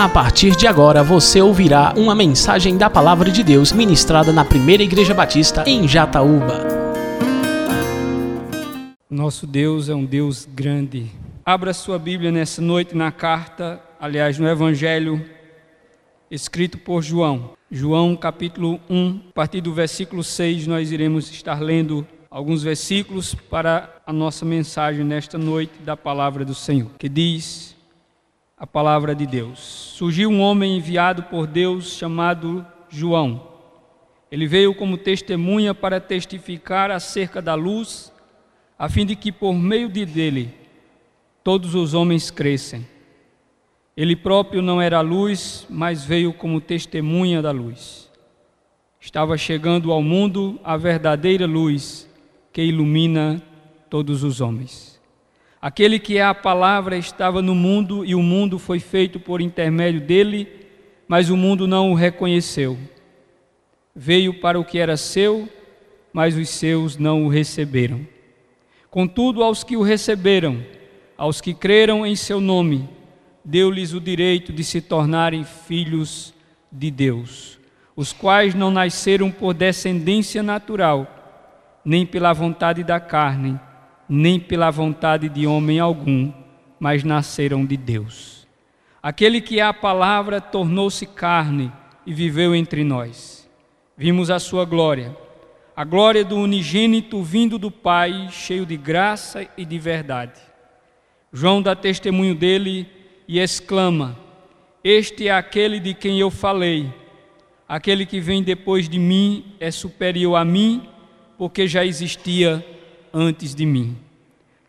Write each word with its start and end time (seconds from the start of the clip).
A 0.00 0.08
partir 0.08 0.56
de 0.56 0.66
agora 0.66 1.02
você 1.02 1.42
ouvirá 1.42 1.92
uma 1.94 2.14
mensagem 2.14 2.78
da 2.78 2.88
Palavra 2.88 3.30
de 3.30 3.44
Deus 3.44 3.70
ministrada 3.70 4.32
na 4.32 4.42
Primeira 4.42 4.82
Igreja 4.82 5.12
Batista 5.12 5.62
em 5.66 5.86
Jataúba. 5.86 6.66
Nosso 9.10 9.46
Deus 9.46 9.90
é 9.90 9.94
um 9.94 10.06
Deus 10.06 10.48
grande. 10.50 11.10
Abra 11.44 11.74
sua 11.74 11.98
Bíblia 11.98 12.32
nessa 12.32 12.62
noite 12.62 12.96
na 12.96 13.12
carta, 13.12 13.78
aliás, 14.00 14.38
no 14.38 14.48
Evangelho 14.48 15.22
escrito 16.30 16.78
por 16.78 17.02
João. 17.02 17.50
João 17.70 18.16
capítulo 18.16 18.80
1, 18.88 19.20
a 19.28 19.32
partir 19.34 19.60
do 19.60 19.74
versículo 19.74 20.24
6, 20.24 20.66
nós 20.66 20.90
iremos 20.90 21.30
estar 21.30 21.60
lendo 21.60 22.08
alguns 22.30 22.62
versículos 22.62 23.34
para 23.34 24.00
a 24.06 24.14
nossa 24.14 24.46
mensagem 24.46 25.04
nesta 25.04 25.36
noite 25.36 25.74
da 25.84 25.94
palavra 25.94 26.42
do 26.42 26.54
Senhor, 26.54 26.90
que 26.98 27.06
diz 27.06 27.78
a 28.60 28.66
palavra 28.66 29.14
de 29.14 29.26
Deus. 29.26 29.58
Surgiu 29.58 30.28
um 30.28 30.42
homem 30.42 30.76
enviado 30.76 31.22
por 31.22 31.46
Deus 31.46 31.96
chamado 31.96 32.64
João. 32.90 33.48
Ele 34.30 34.46
veio 34.46 34.74
como 34.74 34.98
testemunha 34.98 35.74
para 35.74 35.98
testificar 35.98 36.90
acerca 36.90 37.40
da 37.40 37.54
luz, 37.54 38.12
a 38.78 38.86
fim 38.86 39.06
de 39.06 39.16
que 39.16 39.32
por 39.32 39.54
meio 39.54 39.88
de 39.88 40.04
dele 40.04 40.54
todos 41.42 41.74
os 41.74 41.94
homens 41.94 42.30
crescem. 42.30 42.86
Ele 43.96 44.14
próprio 44.14 44.60
não 44.60 44.80
era 44.80 45.00
luz, 45.00 45.66
mas 45.70 46.04
veio 46.04 46.30
como 46.30 46.60
testemunha 46.60 47.40
da 47.40 47.50
luz. 47.50 48.10
Estava 49.00 49.38
chegando 49.38 49.90
ao 49.90 50.02
mundo 50.02 50.60
a 50.62 50.76
verdadeira 50.76 51.46
luz 51.46 52.06
que 52.52 52.62
ilumina 52.62 53.42
todos 53.88 54.22
os 54.22 54.42
homens. 54.42 54.89
Aquele 55.60 55.98
que 55.98 56.16
é 56.16 56.22
a 56.22 56.34
palavra 56.34 56.96
estava 56.96 57.42
no 57.42 57.54
mundo 57.54 58.02
e 58.02 58.14
o 58.14 58.22
mundo 58.22 58.58
foi 58.58 58.80
feito 58.80 59.20
por 59.20 59.42
intermédio 59.42 60.00
dele, 60.00 60.48
mas 61.06 61.28
o 61.28 61.36
mundo 61.36 61.66
não 61.66 61.92
o 61.92 61.94
reconheceu. 61.94 62.78
Veio 63.94 64.40
para 64.40 64.58
o 64.58 64.64
que 64.64 64.78
era 64.78 64.96
seu, 64.96 65.46
mas 66.14 66.34
os 66.34 66.48
seus 66.48 66.96
não 66.96 67.26
o 67.26 67.28
receberam. 67.28 68.06
Contudo, 68.90 69.42
aos 69.42 69.62
que 69.62 69.76
o 69.76 69.82
receberam, 69.82 70.64
aos 71.16 71.42
que 71.42 71.52
creram 71.52 72.06
em 72.06 72.16
seu 72.16 72.40
nome, 72.40 72.88
deu-lhes 73.44 73.92
o 73.92 74.00
direito 74.00 74.54
de 74.54 74.64
se 74.64 74.80
tornarem 74.80 75.44
filhos 75.44 76.32
de 76.72 76.90
Deus, 76.90 77.58
os 77.94 78.12
quais 78.14 78.54
não 78.54 78.70
nasceram 78.70 79.30
por 79.30 79.52
descendência 79.52 80.42
natural, 80.42 81.06
nem 81.84 82.06
pela 82.06 82.32
vontade 82.32 82.82
da 82.82 82.98
carne, 82.98 83.60
nem 84.12 84.40
pela 84.40 84.72
vontade 84.72 85.28
de 85.28 85.46
homem 85.46 85.78
algum, 85.78 86.32
mas 86.80 87.04
nasceram 87.04 87.64
de 87.64 87.76
Deus. 87.76 88.44
Aquele 89.00 89.40
que 89.40 89.60
é 89.60 89.62
a 89.62 89.72
palavra 89.72 90.40
tornou-se 90.40 91.06
carne 91.06 91.72
e 92.04 92.12
viveu 92.12 92.52
entre 92.52 92.82
nós. 92.82 93.48
Vimos 93.96 94.28
a 94.28 94.40
sua 94.40 94.64
glória, 94.64 95.16
a 95.76 95.84
glória 95.84 96.24
do 96.24 96.36
unigênito 96.36 97.22
vindo 97.22 97.56
do 97.56 97.70
Pai, 97.70 98.28
cheio 98.32 98.66
de 98.66 98.76
graça 98.76 99.46
e 99.56 99.64
de 99.64 99.78
verdade. 99.78 100.40
João 101.32 101.62
dá 101.62 101.76
testemunho 101.76 102.34
dele 102.34 102.88
e 103.28 103.38
exclama: 103.38 104.18
Este 104.82 105.28
é 105.28 105.32
aquele 105.32 105.78
de 105.78 105.94
quem 105.94 106.18
eu 106.18 106.32
falei. 106.32 106.92
Aquele 107.68 108.04
que 108.04 108.18
vem 108.18 108.42
depois 108.42 108.88
de 108.88 108.98
mim 108.98 109.54
é 109.60 109.70
superior 109.70 110.34
a 110.34 110.44
mim 110.44 110.88
porque 111.38 111.68
já 111.68 111.84
existia 111.84 112.64
antes 113.12 113.54
de 113.54 113.66
mim. 113.66 113.96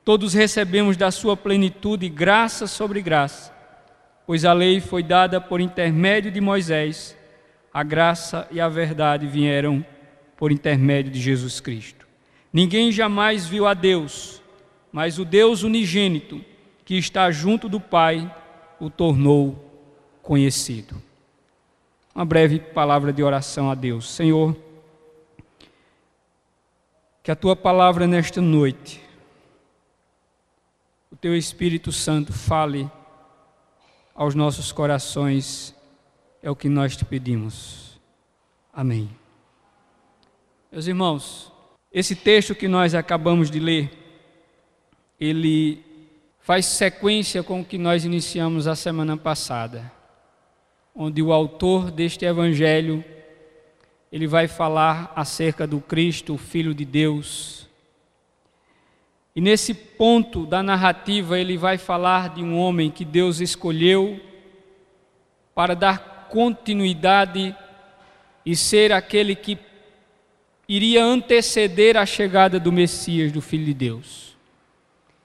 Todos 0.03 0.33
recebemos 0.33 0.97
da 0.97 1.11
sua 1.11 1.37
plenitude 1.37 2.09
graça 2.09 2.67
sobre 2.67 3.01
graça, 3.01 3.53
pois 4.25 4.45
a 4.45 4.53
lei 4.53 4.79
foi 4.79 5.03
dada 5.03 5.39
por 5.39 5.61
intermédio 5.61 6.31
de 6.31 6.41
Moisés, 6.41 7.15
a 7.73 7.83
graça 7.83 8.47
e 8.51 8.59
a 8.59 8.67
verdade 8.67 9.27
vieram 9.27 9.85
por 10.35 10.51
intermédio 10.51 11.11
de 11.11 11.21
Jesus 11.21 11.59
Cristo. 11.59 12.07
Ninguém 12.51 12.91
jamais 12.91 13.47
viu 13.47 13.65
a 13.67 13.73
Deus, 13.73 14.41
mas 14.91 15.19
o 15.19 15.23
Deus 15.23 15.63
unigênito, 15.63 16.43
que 16.83 16.95
está 16.95 17.31
junto 17.31 17.69
do 17.69 17.79
Pai, 17.79 18.33
o 18.79 18.89
tornou 18.89 19.71
conhecido. 20.21 21.01
Uma 22.13 22.25
breve 22.25 22.59
palavra 22.59 23.13
de 23.13 23.23
oração 23.23 23.71
a 23.71 23.75
Deus. 23.75 24.09
Senhor, 24.09 24.57
que 27.23 27.29
a 27.29 27.35
tua 27.35 27.55
palavra 27.55 28.07
nesta 28.07 28.41
noite, 28.41 29.01
o 31.11 31.15
teu 31.15 31.35
Espírito 31.35 31.91
Santo 31.91 32.33
fale 32.33 32.89
aos 34.15 34.33
nossos 34.33 34.71
corações, 34.71 35.75
é 36.41 36.49
o 36.49 36.55
que 36.55 36.67
nós 36.67 36.97
te 36.97 37.05
pedimos. 37.05 37.99
Amém. 38.73 39.09
Meus 40.71 40.87
irmãos, 40.87 41.51
esse 41.93 42.15
texto 42.15 42.55
que 42.55 42.67
nós 42.67 42.95
acabamos 42.95 43.51
de 43.51 43.59
ler, 43.59 43.91
ele 45.19 45.83
faz 46.39 46.65
sequência 46.65 47.43
com 47.43 47.61
o 47.61 47.65
que 47.65 47.77
nós 47.77 48.03
iniciamos 48.03 48.65
a 48.65 48.75
semana 48.75 49.15
passada, 49.15 49.91
onde 50.95 51.21
o 51.21 51.31
autor 51.31 51.91
deste 51.91 52.25
evangelho 52.25 53.03
ele 54.11 54.27
vai 54.27 54.47
falar 54.47 55.13
acerca 55.15 55.65
do 55.65 55.79
Cristo, 55.79 56.33
o 56.33 56.37
Filho 56.37 56.73
de 56.73 56.83
Deus. 56.83 57.69
E 59.33 59.39
nesse 59.39 59.73
ponto 59.73 60.45
da 60.45 60.61
narrativa, 60.61 61.39
ele 61.39 61.57
vai 61.57 61.77
falar 61.77 62.29
de 62.29 62.43
um 62.43 62.57
homem 62.59 62.91
que 62.91 63.05
Deus 63.05 63.39
escolheu 63.39 64.19
para 65.55 65.73
dar 65.73 66.27
continuidade 66.29 67.55
e 68.45 68.55
ser 68.55 68.91
aquele 68.91 69.35
que 69.35 69.57
iria 70.67 71.03
anteceder 71.03 71.95
a 71.95 72.05
chegada 72.05 72.59
do 72.59 72.71
Messias, 72.71 73.31
do 73.31 73.41
Filho 73.41 73.65
de 73.65 73.73
Deus. 73.73 74.35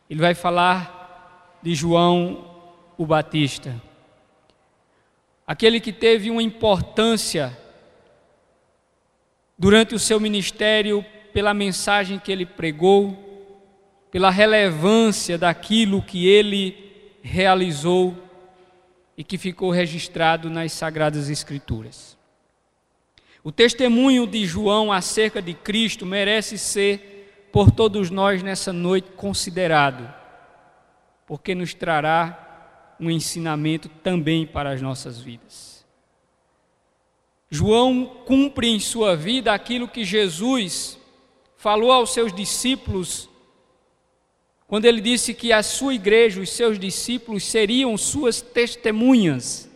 Ele 0.09 0.21
vai 0.21 0.35
falar 0.35 1.59
de 1.61 1.75
João 1.75 2.45
o 2.97 3.05
Batista, 3.05 3.75
aquele 5.45 5.81
que 5.81 5.93
teve 5.93 6.31
uma 6.31 6.43
importância 6.43 7.57
durante 9.59 9.95
o 9.95 9.99
seu 9.99 10.21
ministério 10.21 11.05
pela 11.33 11.55
mensagem 11.55 12.19
que 12.19 12.33
ele 12.33 12.47
pregou, 12.47 13.25
pela 14.11 14.31
relevância 14.31 15.37
daquilo 15.37 16.03
que 16.03 16.27
ele 16.27 17.19
realizou 17.23 18.17
e 19.17 19.25
que 19.25 19.37
ficou 19.37 19.71
registrado 19.71 20.49
nas 20.49 20.73
Sagradas 20.73 21.29
Escrituras. 21.29 22.17
O 23.43 23.53
testemunho 23.53 24.27
de 24.27 24.45
João 24.45 24.93
acerca 24.93 25.41
de 25.41 25.55
Cristo 25.55 26.05
merece 26.05 26.59
ser, 26.59 27.49
por 27.53 27.71
todos 27.71 28.11
nós 28.11 28.43
nessa 28.43 28.73
noite, 28.73 29.11
considerado, 29.17 30.13
porque 31.27 31.55
nos 31.55 31.73
trará 31.73 32.95
um 32.99 33.11
ensinamento 33.11 33.89
também 33.89 34.47
para 34.47 34.71
as 34.71 34.83
nossas 34.83 35.21
vidas. 35.21 35.76
João 37.51 38.05
cumpre 38.25 38.69
em 38.69 38.81
sua 38.81 39.17
vida 39.17 39.53
aquilo 39.53 39.87
que 39.87 40.05
Jesus 40.05 40.99
falou 41.57 41.93
aos 41.93 42.13
seus 42.13 42.33
discípulos, 42.33 43.29
quando 44.67 44.85
ele 44.85 45.01
disse 45.01 45.33
que 45.33 45.53
a 45.53 45.63
sua 45.63 45.95
igreja, 45.95 46.41
os 46.41 46.51
seus 46.51 46.79
discípulos, 46.79 47.45
seriam 47.45 47.97
suas 47.97 48.41
testemunhas 48.41 49.71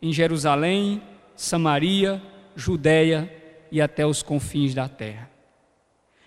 em 0.00 0.12
Jerusalém, 0.12 1.02
Samaria, 1.34 2.22
Judéia 2.54 3.32
e 3.72 3.80
até 3.80 4.06
os 4.06 4.22
confins 4.22 4.72
da 4.72 4.88
terra. 4.88 5.28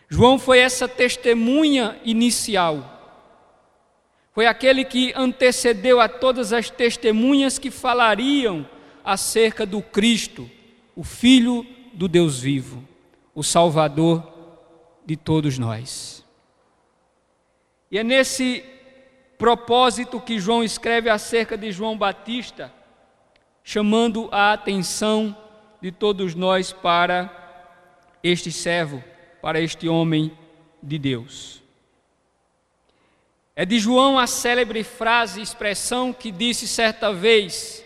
João 0.09 0.37
foi 0.37 0.59
essa 0.59 0.87
testemunha 0.87 1.97
inicial. 2.03 2.89
Foi 4.33 4.45
aquele 4.47 4.83
que 4.83 5.13
antecedeu 5.15 6.01
a 6.01 6.09
todas 6.09 6.51
as 6.51 6.69
testemunhas 6.69 7.57
que 7.57 7.71
falariam 7.71 8.67
acerca 9.03 9.65
do 9.65 9.81
Cristo 9.81 10.49
o 10.95 11.03
Filho 11.03 11.65
do 11.93 12.07
Deus 12.07 12.39
vivo, 12.39 12.83
o 13.33 13.43
Salvador 13.43 14.23
de 15.05 15.15
todos 15.15 15.57
nós. 15.57 16.23
E 17.89 17.97
é 17.97 18.03
nesse 18.03 18.63
propósito 19.37 20.19
que 20.19 20.39
João 20.39 20.63
escreve 20.63 21.09
acerca 21.09 21.57
de 21.57 21.71
João 21.71 21.97
Batista, 21.97 22.73
chamando 23.63 24.29
a 24.31 24.53
atenção 24.53 25.35
de 25.81 25.91
todos 25.91 26.33
nós 26.33 26.71
para 26.71 27.29
este 28.23 28.51
servo, 28.51 29.03
para 29.41 29.59
este 29.59 29.87
homem 29.87 30.31
de 30.81 30.97
Deus. 30.97 31.61
É 33.55 33.65
de 33.65 33.77
João 33.79 34.17
a 34.17 34.25
célebre 34.25 34.83
frase 34.83 35.41
expressão 35.41 36.11
que 36.11 36.31
disse 36.31 36.67
certa 36.67 37.13
vez: 37.13 37.83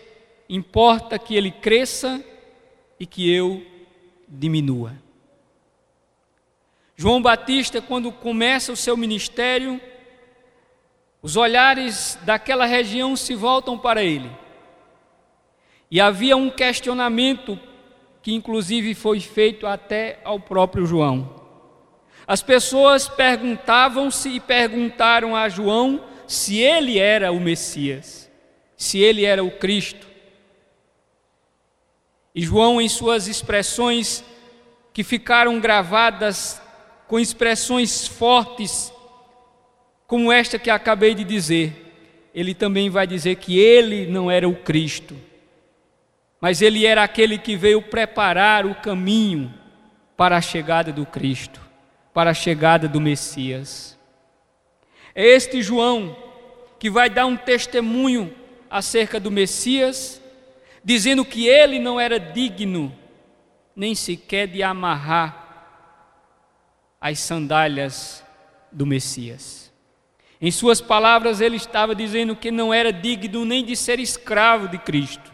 importa 0.48 1.18
que 1.18 1.36
ele 1.36 1.50
cresça 1.50 2.24
e 2.98 3.06
que 3.06 3.32
eu 3.32 3.64
diminua. 4.28 4.94
João 6.96 7.22
Batista, 7.22 7.80
quando 7.80 8.10
começa 8.10 8.72
o 8.72 8.76
seu 8.76 8.96
ministério, 8.96 9.80
os 11.22 11.36
olhares 11.36 12.18
daquela 12.22 12.66
região 12.66 13.14
se 13.14 13.36
voltam 13.36 13.78
para 13.78 14.02
ele. 14.02 14.30
E 15.90 16.00
havia 16.00 16.36
um 16.36 16.50
questionamento 16.50 17.58
que, 18.20 18.34
inclusive, 18.34 18.94
foi 18.94 19.20
feito 19.20 19.64
até 19.64 20.18
ao 20.24 20.40
próprio 20.40 20.86
João. 20.86 21.38
As 22.26 22.42
pessoas 22.42 23.08
perguntavam-se 23.08 24.28
e 24.28 24.40
perguntaram 24.40 25.36
a 25.36 25.48
João 25.48 26.04
se 26.26 26.58
ele 26.58 26.98
era 26.98 27.30
o 27.30 27.40
Messias, 27.40 28.28
se 28.76 28.98
ele 28.98 29.24
era 29.24 29.42
o 29.42 29.52
Cristo. 29.52 30.07
E 32.34 32.42
João, 32.42 32.80
em 32.80 32.88
suas 32.88 33.26
expressões 33.26 34.24
que 34.92 35.02
ficaram 35.02 35.58
gravadas 35.60 36.60
com 37.06 37.18
expressões 37.18 38.06
fortes, 38.06 38.92
como 40.06 40.32
esta 40.32 40.58
que 40.58 40.70
acabei 40.70 41.14
de 41.14 41.24
dizer, 41.24 41.88
ele 42.34 42.54
também 42.54 42.88
vai 42.90 43.06
dizer 43.06 43.36
que 43.36 43.58
ele 43.58 44.06
não 44.06 44.30
era 44.30 44.48
o 44.48 44.54
Cristo, 44.54 45.16
mas 46.40 46.62
ele 46.62 46.86
era 46.86 47.02
aquele 47.02 47.38
que 47.38 47.56
veio 47.56 47.82
preparar 47.82 48.64
o 48.64 48.74
caminho 48.74 49.52
para 50.16 50.36
a 50.36 50.40
chegada 50.40 50.92
do 50.92 51.04
Cristo, 51.06 51.60
para 52.12 52.30
a 52.30 52.34
chegada 52.34 52.88
do 52.88 53.00
Messias. 53.00 53.98
É 55.14 55.26
este 55.26 55.62
João 55.62 56.16
que 56.78 56.90
vai 56.90 57.10
dar 57.10 57.26
um 57.26 57.36
testemunho 57.36 58.32
acerca 58.70 59.18
do 59.18 59.30
Messias, 59.30 60.17
dizendo 60.88 61.22
que 61.22 61.46
ele 61.46 61.78
não 61.78 62.00
era 62.00 62.18
digno 62.18 62.96
nem 63.76 63.94
sequer 63.94 64.48
de 64.48 64.62
amarrar 64.62 65.44
as 66.98 67.18
sandálias 67.18 68.24
do 68.72 68.86
Messias. 68.86 69.70
Em 70.40 70.50
suas 70.50 70.80
palavras, 70.80 71.42
ele 71.42 71.56
estava 71.56 71.94
dizendo 71.94 72.34
que 72.34 72.50
não 72.50 72.72
era 72.72 72.90
digno 72.90 73.44
nem 73.44 73.62
de 73.62 73.76
ser 73.76 74.00
escravo 74.00 74.66
de 74.66 74.78
Cristo. 74.78 75.30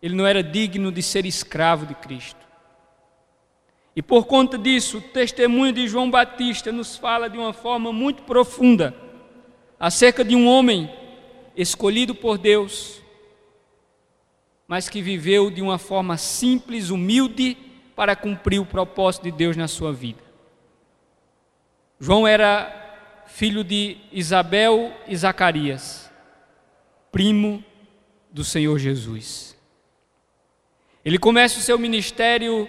Ele 0.00 0.14
não 0.14 0.24
era 0.24 0.40
digno 0.40 0.92
de 0.92 1.02
ser 1.02 1.26
escravo 1.26 1.84
de 1.84 1.96
Cristo. 1.96 2.46
E 3.96 4.00
por 4.00 4.26
conta 4.26 4.56
disso, 4.56 4.98
o 4.98 5.02
testemunho 5.02 5.72
de 5.72 5.88
João 5.88 6.08
Batista 6.08 6.70
nos 6.70 6.96
fala 6.96 7.28
de 7.28 7.38
uma 7.38 7.52
forma 7.52 7.92
muito 7.92 8.22
profunda 8.22 8.94
acerca 9.80 10.24
de 10.24 10.36
um 10.36 10.46
homem 10.46 10.88
escolhido 11.56 12.14
por 12.14 12.38
Deus, 12.38 13.04
mas 14.66 14.88
que 14.88 15.00
viveu 15.00 15.50
de 15.50 15.62
uma 15.62 15.78
forma 15.78 16.16
simples, 16.16 16.90
humilde, 16.90 17.56
para 17.94 18.16
cumprir 18.16 18.60
o 18.60 18.66
propósito 18.66 19.24
de 19.24 19.30
Deus 19.30 19.56
na 19.56 19.68
sua 19.68 19.92
vida. 19.92 20.22
João 21.98 22.26
era 22.26 23.24
filho 23.26 23.64
de 23.64 23.96
Isabel 24.12 24.92
e 25.06 25.16
Zacarias, 25.16 26.10
primo 27.10 27.64
do 28.30 28.44
Senhor 28.44 28.78
Jesus. 28.78 29.56
Ele 31.04 31.18
começa 31.18 31.58
o 31.58 31.62
seu 31.62 31.78
ministério 31.78 32.68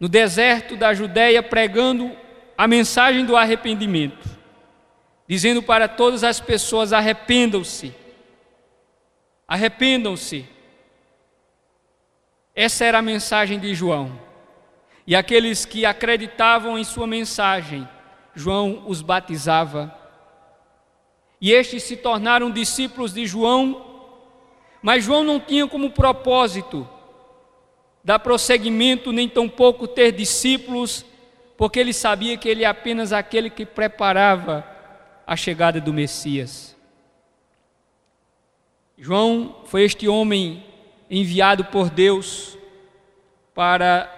no 0.00 0.08
deserto 0.08 0.76
da 0.76 0.94
Judéia 0.94 1.42
pregando 1.42 2.10
a 2.56 2.66
mensagem 2.66 3.24
do 3.24 3.36
arrependimento, 3.36 4.28
dizendo 5.28 5.62
para 5.62 5.86
todas 5.86 6.24
as 6.24 6.40
pessoas: 6.40 6.92
arrependam-se, 6.92 7.94
arrependam-se 9.46 10.44
essa 12.58 12.84
era 12.84 12.98
a 12.98 13.02
mensagem 13.02 13.56
de 13.60 13.72
João. 13.72 14.18
E 15.06 15.14
aqueles 15.14 15.64
que 15.64 15.86
acreditavam 15.86 16.76
em 16.76 16.82
sua 16.82 17.06
mensagem, 17.06 17.88
João 18.34 18.82
os 18.88 19.00
batizava. 19.00 19.96
E 21.40 21.52
estes 21.52 21.84
se 21.84 21.96
tornaram 21.96 22.50
discípulos 22.50 23.14
de 23.14 23.24
João, 23.28 24.10
mas 24.82 25.04
João 25.04 25.22
não 25.22 25.38
tinha 25.38 25.68
como 25.68 25.90
propósito 25.90 26.86
dar 28.02 28.18
prosseguimento, 28.18 29.12
nem 29.12 29.28
tampouco 29.28 29.86
ter 29.86 30.10
discípulos, 30.10 31.06
porque 31.56 31.78
ele 31.78 31.92
sabia 31.92 32.36
que 32.36 32.48
ele 32.48 32.64
é 32.64 32.66
apenas 32.66 33.12
aquele 33.12 33.50
que 33.50 33.64
preparava 33.64 34.66
a 35.24 35.36
chegada 35.36 35.80
do 35.80 35.92
Messias. 35.92 36.76
João 38.98 39.60
foi 39.66 39.84
este 39.84 40.08
homem 40.08 40.64
enviado 41.10 41.64
por 41.66 41.90
Deus 41.90 42.56
para 43.54 44.14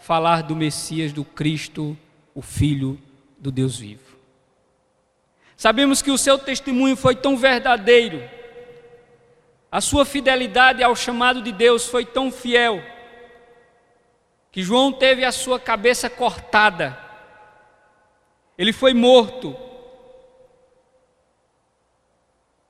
falar 0.00 0.42
do 0.42 0.54
Messias, 0.54 1.12
do 1.12 1.24
Cristo, 1.24 1.96
o 2.34 2.42
Filho 2.42 2.98
do 3.38 3.50
Deus 3.50 3.78
vivo. 3.78 4.16
Sabemos 5.56 6.00
que 6.00 6.10
o 6.10 6.18
seu 6.18 6.38
testemunho 6.38 6.96
foi 6.96 7.16
tão 7.16 7.36
verdadeiro, 7.36 8.22
a 9.70 9.80
sua 9.80 10.04
fidelidade 10.04 10.82
ao 10.82 10.94
chamado 10.94 11.42
de 11.42 11.52
Deus 11.52 11.86
foi 11.86 12.04
tão 12.04 12.30
fiel, 12.30 12.82
que 14.52 14.62
João 14.62 14.92
teve 14.92 15.24
a 15.24 15.32
sua 15.32 15.58
cabeça 15.58 16.08
cortada, 16.08 16.98
ele 18.56 18.72
foi 18.72 18.94
morto 18.94 19.56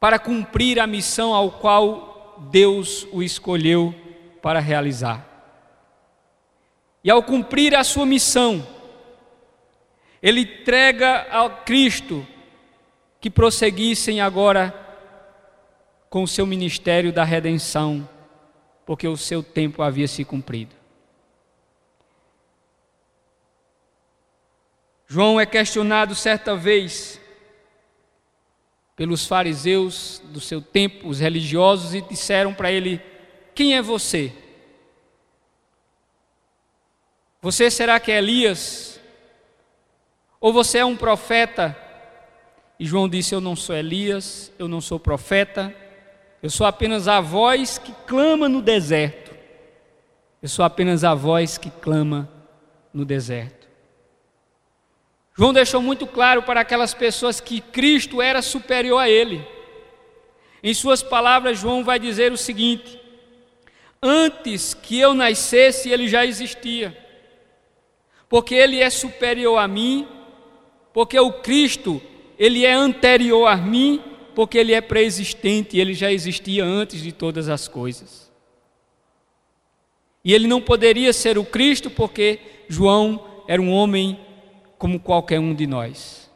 para 0.00 0.18
cumprir 0.18 0.80
a 0.80 0.86
missão 0.86 1.34
ao 1.34 1.50
qual 1.50 2.07
Deus 2.50 3.06
o 3.12 3.22
escolheu 3.22 3.94
para 4.40 4.60
realizar. 4.60 5.26
E 7.02 7.10
ao 7.10 7.22
cumprir 7.22 7.74
a 7.74 7.84
sua 7.84 8.04
missão, 8.04 8.66
ele 10.22 10.40
entrega 10.40 11.26
ao 11.30 11.62
Cristo 11.62 12.26
que 13.20 13.30
prosseguissem 13.30 14.20
agora 14.20 14.74
com 16.10 16.22
o 16.22 16.28
seu 16.28 16.46
ministério 16.46 17.12
da 17.12 17.24
redenção, 17.24 18.08
porque 18.86 19.06
o 19.06 19.16
seu 19.16 19.42
tempo 19.42 19.82
havia 19.82 20.08
se 20.08 20.24
cumprido. 20.24 20.74
João 25.06 25.40
é 25.40 25.46
questionado 25.46 26.14
certa 26.14 26.54
vez 26.54 27.20
pelos 28.98 29.24
fariseus 29.24 30.20
do 30.24 30.40
seu 30.40 30.60
tempo, 30.60 31.08
os 31.08 31.20
religiosos, 31.20 31.94
e 31.94 32.00
disseram 32.00 32.52
para 32.52 32.72
ele: 32.72 33.00
Quem 33.54 33.76
é 33.76 33.80
você? 33.80 34.32
Você 37.40 37.70
será 37.70 38.00
que 38.00 38.10
é 38.10 38.18
Elias? 38.18 39.00
Ou 40.40 40.52
você 40.52 40.78
é 40.78 40.84
um 40.84 40.96
profeta? 40.96 41.78
E 42.76 42.84
João 42.84 43.08
disse: 43.08 43.32
Eu 43.32 43.40
não 43.40 43.54
sou 43.54 43.76
Elias, 43.76 44.52
eu 44.58 44.66
não 44.66 44.80
sou 44.80 44.98
profeta, 44.98 45.72
eu 46.42 46.50
sou 46.50 46.66
apenas 46.66 47.06
a 47.06 47.20
voz 47.20 47.78
que 47.78 47.92
clama 48.04 48.48
no 48.48 48.60
deserto. 48.60 49.32
Eu 50.42 50.48
sou 50.48 50.64
apenas 50.64 51.04
a 51.04 51.14
voz 51.14 51.56
que 51.56 51.70
clama 51.70 52.28
no 52.92 53.04
deserto. 53.04 53.57
João 55.38 55.52
deixou 55.52 55.80
muito 55.80 56.04
claro 56.04 56.42
para 56.42 56.62
aquelas 56.62 56.92
pessoas 56.92 57.40
que 57.40 57.60
Cristo 57.60 58.20
era 58.20 58.42
superior 58.42 58.98
a 58.98 59.08
ele. 59.08 59.46
Em 60.60 60.74
suas 60.74 61.00
palavras, 61.00 61.60
João 61.60 61.84
vai 61.84 61.96
dizer 61.96 62.32
o 62.32 62.36
seguinte: 62.36 63.00
Antes 64.02 64.74
que 64.74 64.98
eu 64.98 65.14
nascesse, 65.14 65.90
ele 65.90 66.08
já 66.08 66.26
existia, 66.26 66.98
porque 68.28 68.56
ele 68.56 68.80
é 68.80 68.90
superior 68.90 69.58
a 69.58 69.68
mim, 69.68 70.08
porque 70.92 71.20
o 71.20 71.30
Cristo, 71.30 72.02
ele 72.36 72.66
é 72.66 72.72
anterior 72.72 73.46
a 73.46 73.56
mim, 73.56 74.02
porque 74.34 74.58
ele 74.58 74.74
é 74.74 74.80
preexistente, 74.80 75.78
ele 75.78 75.94
já 75.94 76.10
existia 76.10 76.64
antes 76.64 77.00
de 77.00 77.12
todas 77.12 77.48
as 77.48 77.68
coisas. 77.68 78.28
E 80.24 80.34
ele 80.34 80.48
não 80.48 80.60
poderia 80.60 81.12
ser 81.12 81.38
o 81.38 81.44
Cristo, 81.44 81.88
porque 81.88 82.40
João 82.68 83.44
era 83.46 83.62
um 83.62 83.70
homem 83.70 84.18
como 84.78 85.00
qualquer 85.00 85.40
um 85.40 85.54
de 85.54 85.66
nós. 85.66 86.30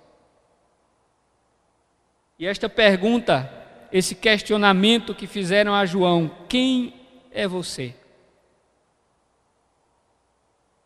E 2.39 2.47
esta 2.47 2.69
pergunta, 2.69 3.51
esse 3.93 4.17
questionamento 4.17 5.15
que 5.15 5.27
fizeram 5.27 5.75
a 5.75 5.87
João: 5.87 6.31
quem 6.49 6.93
é 7.31 7.47
você? 7.47 7.95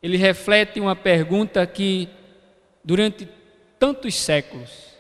Ele 0.03 0.19
reflete 0.19 0.79
uma 0.79 0.95
pergunta 0.95 1.67
que, 1.67 2.09
durante 2.85 3.27
tantos 3.79 4.15
séculos, 4.15 4.95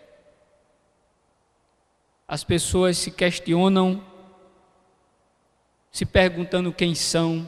as 2.26 2.42
pessoas 2.42 2.96
se 2.96 3.10
questionam, 3.10 4.02
se 5.92 6.06
perguntando 6.06 6.72
quem 6.72 6.94
são. 6.94 7.46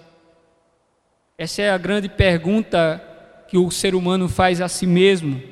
Essa 1.36 1.62
é 1.62 1.70
a 1.70 1.78
grande 1.78 2.08
pergunta 2.08 3.07
que 3.48 3.56
o 3.56 3.70
ser 3.70 3.94
humano 3.94 4.28
faz 4.28 4.60
a 4.60 4.68
si 4.68 4.86
mesmo, 4.86 5.42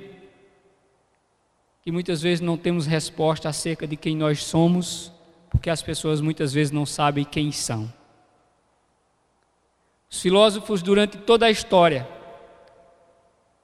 que 1.82 1.90
muitas 1.90 2.20
vezes 2.20 2.42
não 2.42 2.58
temos 2.58 2.86
resposta 2.86 3.48
acerca 3.48 3.86
de 3.86 3.96
quem 3.96 4.14
nós 4.14 4.44
somos, 4.44 5.10
porque 5.50 5.70
as 5.70 5.82
pessoas 5.82 6.20
muitas 6.20 6.52
vezes 6.52 6.70
não 6.70 6.84
sabem 6.84 7.24
quem 7.24 7.50
são. 7.50 7.90
Os 10.10 10.20
filósofos, 10.20 10.82
durante 10.82 11.16
toda 11.16 11.46
a 11.46 11.50
história, 11.50 12.06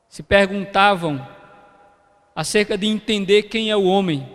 se 0.09 0.23
perguntavam 0.23 1.27
acerca 2.35 2.79
de 2.79 2.87
entender 2.87 3.45
quem 3.45 3.71
é 3.71 3.77
o 3.77 3.85
homem, 3.85 4.27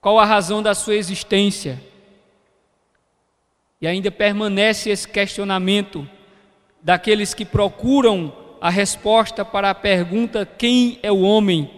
qual 0.00 0.18
a 0.18 0.24
razão 0.24 0.62
da 0.62 0.74
sua 0.74 0.94
existência, 0.94 1.82
E 3.80 3.86
ainda 3.88 4.12
permanece 4.12 4.90
esse 4.90 5.08
questionamento 5.08 6.08
daqueles 6.82 7.32
que 7.32 7.44
procuram 7.44 8.32
a 8.60 8.68
resposta 8.68 9.44
para 9.44 9.70
a 9.70 9.74
pergunta: 9.74 10.46
quem 10.46 10.98
é 11.02 11.10
o 11.10 11.22
homem? 11.22 11.70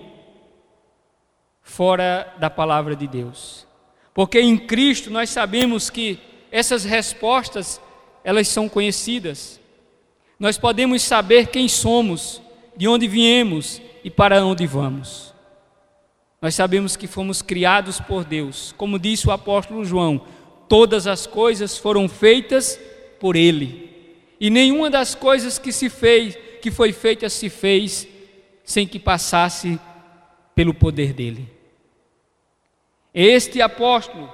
Fora 1.62 2.32
da 2.38 2.50
palavra 2.50 2.94
de 2.94 3.06
Deus. 3.06 3.66
Porque 4.12 4.40
em 4.40 4.56
Cristo 4.56 5.11
nós 5.11 5.30
sabemos 5.30 5.90
que 5.90 6.18
essas 6.50 6.84
respostas, 6.84 7.80
elas 8.23 8.46
são 8.49 8.68
conhecidas. 8.68 9.61
Nós 10.38 10.58
podemos 10.58 11.02
saber 11.02 11.49
quem 11.49 11.68
somos, 11.68 12.40
de 12.76 12.87
onde 12.87 13.08
viemos 13.08 13.80
e 14.04 14.11
para 14.11 14.44
onde 14.44 14.66
vamos. 14.66 15.34
Nós 16.40 16.54
sabemos 16.54 16.94
que 16.96 17.06
fomos 17.06 17.40
criados 17.40 17.99
por 18.00 18.25
Deus. 18.25 18.75
Como 18.76 18.99
disse 18.99 19.26
o 19.26 19.32
apóstolo 19.32 19.84
João, 19.84 20.20
todas 20.68 21.06
as 21.06 21.26
coisas 21.26 21.78
foram 21.78 22.06
feitas 22.08 22.78
por 23.18 23.34
ele. 23.34 23.93
E 24.41 24.50
nenhuma 24.50 24.91
das 24.91 25.14
coisas 25.14 25.59
que 25.59 25.73
se 25.73 25.88
fez, 25.88 26.37
que 26.61 26.71
foi 26.71 26.93
feita 26.93 27.29
se 27.29 27.49
fez 27.49 28.07
sem 28.64 28.87
que 28.87 28.99
passasse 28.99 29.79
pelo 30.55 30.73
poder 30.73 31.12
dele. 31.12 31.49
Este 33.12 33.61
apóstolo 33.61 34.33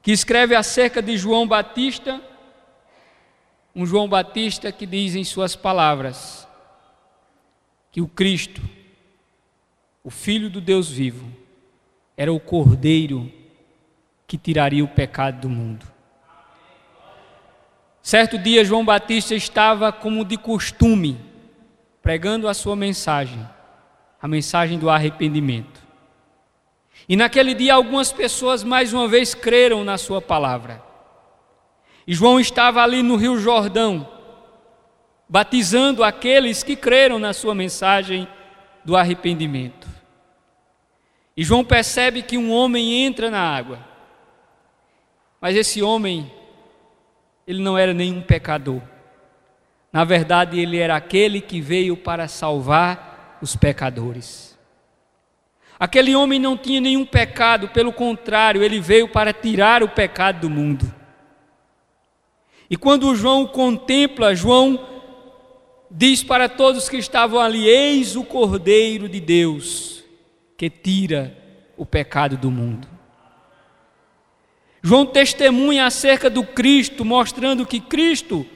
que 0.00 0.12
escreve 0.12 0.54
acerca 0.54 1.02
de 1.02 1.16
João 1.18 1.46
Batista, 1.46 2.22
um 3.74 3.84
João 3.84 4.08
Batista 4.08 4.70
que 4.70 4.86
diz 4.86 5.14
em 5.14 5.24
suas 5.24 5.56
palavras 5.56 6.46
que 7.90 8.00
o 8.00 8.06
Cristo, 8.06 8.62
o 10.04 10.10
Filho 10.10 10.48
do 10.48 10.60
Deus 10.60 10.88
vivo, 10.88 11.26
era 12.16 12.32
o 12.32 12.40
Cordeiro 12.40 13.30
que 14.26 14.38
tiraria 14.38 14.84
o 14.84 14.88
pecado 14.88 15.42
do 15.42 15.50
mundo. 15.50 15.95
Certo 18.06 18.38
dia, 18.38 18.64
João 18.64 18.84
Batista 18.84 19.34
estava, 19.34 19.90
como 19.90 20.24
de 20.24 20.36
costume, 20.36 21.18
pregando 22.00 22.46
a 22.46 22.54
sua 22.54 22.76
mensagem, 22.76 23.44
a 24.22 24.28
mensagem 24.28 24.78
do 24.78 24.88
arrependimento. 24.88 25.82
E 27.08 27.16
naquele 27.16 27.52
dia, 27.52 27.74
algumas 27.74 28.12
pessoas 28.12 28.62
mais 28.62 28.92
uma 28.92 29.08
vez 29.08 29.34
creram 29.34 29.82
na 29.82 29.98
sua 29.98 30.22
palavra. 30.22 30.80
E 32.06 32.14
João 32.14 32.38
estava 32.38 32.80
ali 32.80 33.02
no 33.02 33.16
Rio 33.16 33.40
Jordão, 33.40 34.08
batizando 35.28 36.04
aqueles 36.04 36.62
que 36.62 36.76
creram 36.76 37.18
na 37.18 37.32
sua 37.32 37.56
mensagem 37.56 38.28
do 38.84 38.96
arrependimento. 38.96 39.88
E 41.36 41.42
João 41.42 41.64
percebe 41.64 42.22
que 42.22 42.38
um 42.38 42.52
homem 42.52 43.04
entra 43.04 43.32
na 43.32 43.40
água, 43.40 43.80
mas 45.40 45.56
esse 45.56 45.82
homem 45.82 46.35
ele 47.46 47.62
não 47.62 47.78
era 47.78 47.94
nenhum 47.94 48.20
pecador. 48.20 48.82
Na 49.92 50.04
verdade, 50.04 50.58
ele 50.58 50.78
era 50.78 50.96
aquele 50.96 51.40
que 51.40 51.60
veio 51.60 51.96
para 51.96 52.28
salvar 52.28 53.38
os 53.40 53.54
pecadores. 53.54 54.58
Aquele 55.78 56.14
homem 56.16 56.38
não 56.38 56.56
tinha 56.56 56.80
nenhum 56.80 57.04
pecado, 57.04 57.68
pelo 57.68 57.92
contrário, 57.92 58.62
ele 58.62 58.80
veio 58.80 59.08
para 59.08 59.32
tirar 59.32 59.82
o 59.82 59.88
pecado 59.88 60.40
do 60.40 60.50
mundo. 60.50 60.92
E 62.68 62.76
quando 62.76 63.14
João 63.14 63.42
o 63.42 63.48
contempla, 63.48 64.34
João 64.34 64.78
diz 65.90 66.24
para 66.24 66.48
todos 66.48 66.88
que 66.88 66.96
estavam 66.96 67.38
ali: 67.38 67.66
Eis 67.66 68.16
o 68.16 68.24
Cordeiro 68.24 69.08
de 69.08 69.20
Deus 69.20 70.02
que 70.56 70.70
tira 70.70 71.36
o 71.76 71.84
pecado 71.84 72.36
do 72.36 72.50
mundo. 72.50 72.95
João 74.86 75.04
testemunha 75.04 75.84
acerca 75.84 76.30
do 76.30 76.44
Cristo, 76.44 77.04
mostrando 77.04 77.66
que 77.66 77.80
Cristo 77.80 78.46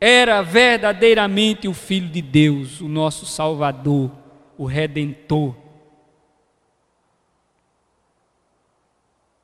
era 0.00 0.40
verdadeiramente 0.40 1.66
o 1.66 1.74
Filho 1.74 2.08
de 2.08 2.22
Deus, 2.22 2.80
o 2.80 2.86
nosso 2.86 3.26
Salvador, 3.26 4.12
o 4.56 4.64
Redentor. 4.64 5.56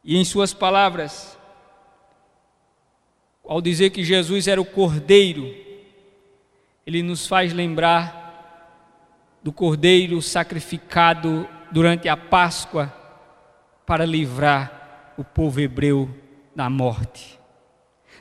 E 0.04 0.16
em 0.16 0.24
suas 0.24 0.54
palavras, 0.54 1.36
ao 3.44 3.60
dizer 3.60 3.90
que 3.90 4.04
Jesus 4.04 4.46
era 4.46 4.60
o 4.60 4.64
Cordeiro, 4.64 5.52
ele 6.86 7.02
nos 7.02 7.26
faz 7.26 7.52
lembrar 7.52 8.86
do 9.42 9.52
Cordeiro 9.52 10.22
sacrificado 10.22 11.48
durante 11.72 12.08
a 12.08 12.16
Páscoa 12.16 12.86
para 13.84 14.06
livrar 14.06 14.77
o 15.18 15.24
povo 15.24 15.60
hebreu 15.60 16.08
da 16.54 16.70
morte. 16.70 17.38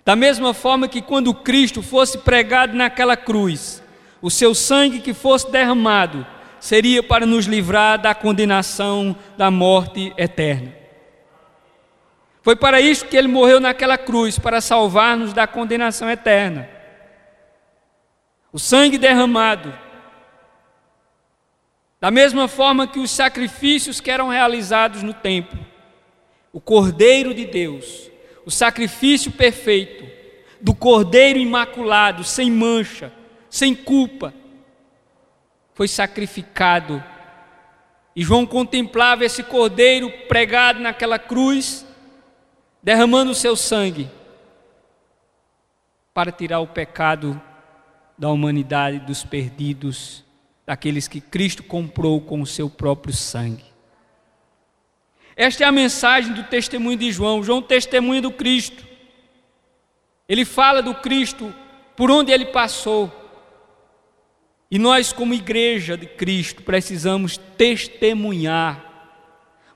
Da 0.04 0.16
mesma 0.16 0.52
forma 0.52 0.88
que 0.88 1.02
quando 1.02 1.34
Cristo 1.34 1.84
fosse 1.84 2.18
pregado 2.18 2.76
naquela 2.76 3.16
cruz, 3.16 3.84
o 4.20 4.32
seu 4.32 4.56
sangue 4.56 5.00
que 5.00 5.14
fosse 5.14 5.52
derramado 5.52 6.26
seria 6.60 7.04
para 7.04 7.24
nos 7.24 7.46
livrar 7.46 8.02
da 8.02 8.16
condenação 8.16 9.16
da 9.38 9.52
morte 9.52 10.12
eterna. 10.18 10.74
Foi 12.42 12.56
para 12.56 12.82
isso 12.82 13.06
que 13.06 13.16
ele 13.16 13.28
morreu 13.28 13.60
naquela 13.60 13.98
cruz, 13.98 14.40
para 14.40 14.60
salvar-nos 14.60 15.34
da 15.34 15.46
condenação 15.46 16.10
eterna. 16.10 16.68
O 18.52 18.58
sangue 18.58 18.98
derramado, 18.98 19.72
da 22.00 22.10
mesma 22.10 22.48
forma 22.48 22.88
que 22.88 23.00
os 23.00 23.12
sacrifícios 23.12 24.00
que 24.00 24.10
eram 24.10 24.30
realizados 24.30 25.04
no 25.04 25.14
templo, 25.14 25.67
o 26.58 26.60
Cordeiro 26.60 27.36
de 27.36 27.46
Deus, 27.46 28.10
o 28.44 28.50
sacrifício 28.50 29.32
perfeito 29.32 30.04
do 30.60 30.74
Cordeiro 30.74 31.38
imaculado, 31.38 32.24
sem 32.24 32.50
mancha, 32.50 33.14
sem 33.48 33.76
culpa, 33.76 34.34
foi 35.76 35.88
sacrificado. 35.88 37.04
E 38.16 38.24
João 38.24 38.44
contemplava 38.44 39.24
esse 39.24 39.44
Cordeiro 39.44 40.10
pregado 40.28 40.80
naquela 40.80 41.20
cruz, 41.20 41.86
derramando 42.82 43.30
o 43.30 43.36
seu 43.36 43.56
sangue 43.56 44.10
para 46.12 46.32
tirar 46.32 46.60
o 46.60 46.66
pecado 46.66 47.40
da 48.18 48.32
humanidade, 48.32 48.98
dos 48.98 49.24
perdidos, 49.24 50.26
daqueles 50.66 51.08
que 51.08 51.22
Cristo 51.22 51.62
comprou 51.62 52.20
com 52.20 52.42
o 52.42 52.48
seu 52.48 52.68
próprio 52.68 53.14
sangue. 53.14 53.67
Esta 55.38 55.64
é 55.64 55.68
a 55.68 55.72
mensagem 55.72 56.34
do 56.34 56.44
testemunho 56.44 56.98
de 56.98 57.12
João. 57.12 57.44
João 57.44 57.62
testemunha 57.62 58.24
do 58.24 58.32
Cristo. 58.32 58.84
Ele 60.28 60.44
fala 60.44 60.82
do 60.82 60.96
Cristo 60.96 61.54
por 61.96 62.10
onde 62.10 62.32
ele 62.32 62.48
passou. 62.48 63.14
E 64.70 64.80
nós, 64.80 65.14
como 65.14 65.36
igreja 65.36 65.96
de 65.96 66.08
Cristo, 66.08 66.64
precisamos 66.64 67.38
testemunhar. 67.56 68.84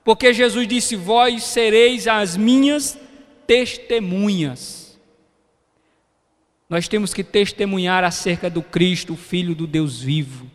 Porque 0.04 0.34
Jesus 0.34 0.66
disse: 0.66 0.96
Vós 0.96 1.44
sereis 1.44 2.08
as 2.08 2.36
minhas 2.36 2.98
testemunhas. 3.46 4.98
Nós 6.68 6.88
temos 6.88 7.14
que 7.14 7.22
testemunhar 7.22 8.02
acerca 8.02 8.50
do 8.50 8.62
Cristo, 8.62 9.12
o 9.12 9.16
Filho 9.16 9.54
do 9.54 9.66
Deus 9.66 10.00
vivo. 10.00 10.50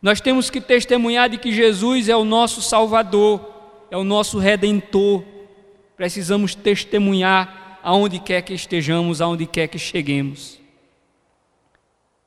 Nós 0.00 0.20
temos 0.20 0.48
que 0.48 0.60
testemunhar 0.60 1.28
de 1.28 1.36
que 1.36 1.52
Jesus 1.52 2.08
é 2.08 2.16
o 2.16 2.24
nosso 2.24 2.62
Salvador 2.62 3.53
é 3.90 3.96
o 3.96 4.04
nosso 4.04 4.38
redentor. 4.38 5.24
Precisamos 5.96 6.54
testemunhar 6.54 7.78
aonde 7.82 8.18
quer 8.18 8.42
que 8.42 8.54
estejamos, 8.54 9.20
aonde 9.20 9.46
quer 9.46 9.68
que 9.68 9.78
cheguemos. 9.78 10.58